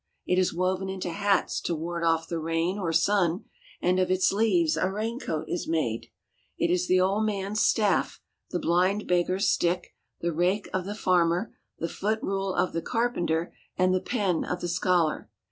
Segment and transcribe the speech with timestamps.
[0.25, 3.43] It is woven into hats to ward off the rain or sun,
[3.83, 6.07] and of its leaves a raincoat is made.
[6.57, 8.19] It is the old man's staff,
[8.49, 13.53] the blind beggar's stick, the rake of the farmer, the foot rule of the carpenter,
[13.77, 15.29] and the pen of the scholar.